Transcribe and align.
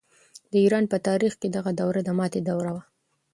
د 0.51 0.53
ایران 0.63 0.85
په 0.91 0.97
تاریخ 1.07 1.33
کې 1.41 1.47
دغه 1.55 1.71
دوره 1.81 1.99
د 2.05 2.09
ماتې 2.17 2.41
دوره 2.49 2.71
وه. 2.75 2.83